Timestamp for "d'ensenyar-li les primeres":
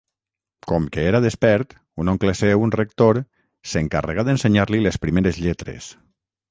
4.31-5.45